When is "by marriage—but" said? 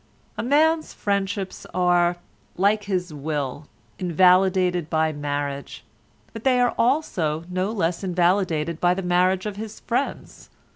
4.89-6.43